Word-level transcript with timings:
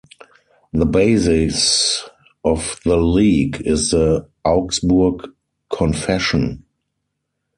The 0.73 0.87
basis 0.87 2.09
of 2.43 2.79
the 2.83 2.97
league 2.97 3.61
is 3.67 3.91
the 3.91 4.27
Augsburg 4.43 5.27
Confession. 5.71 6.63